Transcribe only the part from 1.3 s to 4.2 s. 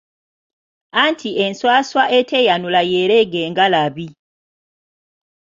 enswaswa eteeyanula y’ereega engalabi.